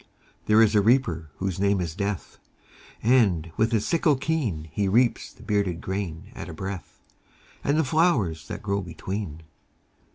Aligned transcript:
There 0.47 0.63
is 0.63 0.73
a 0.73 0.81
Reaper, 0.81 1.29
whose 1.35 1.59
name 1.59 1.79
is 1.79 1.93
Death, 1.93 2.39
And, 3.03 3.51
with 3.55 3.71
his 3.71 3.85
sickle 3.87 4.15
keen, 4.15 4.67
He 4.71 4.87
reaps 4.87 5.31
the 5.31 5.43
bearded 5.43 5.79
grain 5.79 6.31
at 6.33 6.49
a 6.49 6.53
breath, 6.55 7.03
And 7.63 7.77
the 7.77 7.83
flowers 7.83 8.47
that 8.47 8.63
grow 8.63 8.81
between. 8.81 9.43